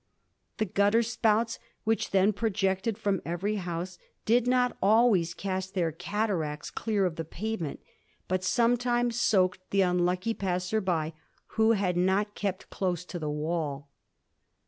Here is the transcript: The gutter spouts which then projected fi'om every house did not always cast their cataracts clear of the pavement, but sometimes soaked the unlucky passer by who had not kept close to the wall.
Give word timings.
The 0.57 0.65
gutter 0.65 1.03
spouts 1.03 1.59
which 1.83 2.09
then 2.09 2.33
projected 2.33 2.97
fi'om 2.97 3.21
every 3.23 3.57
house 3.57 3.99
did 4.25 4.47
not 4.47 4.75
always 4.81 5.35
cast 5.35 5.75
their 5.75 5.91
cataracts 5.91 6.71
clear 6.71 7.05
of 7.05 7.17
the 7.17 7.23
pavement, 7.23 7.81
but 8.27 8.43
sometimes 8.43 9.19
soaked 9.21 9.59
the 9.69 9.81
unlucky 9.81 10.33
passer 10.33 10.81
by 10.81 11.13
who 11.49 11.73
had 11.73 11.97
not 11.97 12.33
kept 12.33 12.71
close 12.71 13.05
to 13.05 13.19
the 13.19 13.29
wall. 13.29 13.91